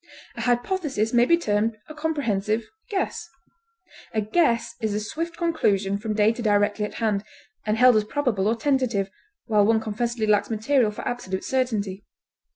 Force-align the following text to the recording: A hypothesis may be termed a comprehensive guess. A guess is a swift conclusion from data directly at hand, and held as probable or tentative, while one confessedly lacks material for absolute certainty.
A 0.35 0.41
hypothesis 0.41 1.13
may 1.13 1.25
be 1.25 1.37
termed 1.37 1.77
a 1.87 1.93
comprehensive 1.93 2.65
guess. 2.89 3.29
A 4.15 4.19
guess 4.21 4.73
is 4.81 4.95
a 4.95 4.99
swift 4.99 5.37
conclusion 5.37 5.99
from 5.99 6.15
data 6.15 6.41
directly 6.41 6.85
at 6.85 6.95
hand, 6.95 7.23
and 7.67 7.77
held 7.77 7.95
as 7.95 8.03
probable 8.03 8.47
or 8.47 8.55
tentative, 8.55 9.11
while 9.45 9.63
one 9.63 9.79
confessedly 9.79 10.25
lacks 10.25 10.49
material 10.49 10.89
for 10.89 11.07
absolute 11.07 11.43
certainty. 11.43 12.03